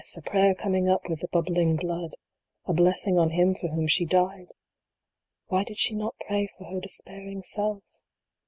[0.17, 2.15] a prayer coming up with the bubbling blood
[2.65, 4.47] a blessing on him for whom she died!
[5.45, 7.83] Why did she not pray for her despairing self?